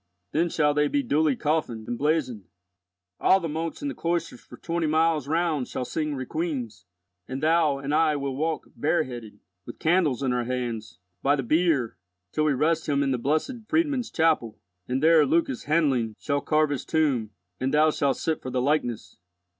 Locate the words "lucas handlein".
15.23-16.15